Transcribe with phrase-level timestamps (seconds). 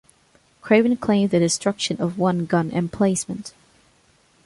[0.63, 3.53] Craven claimed the destruction of one gun emplacement.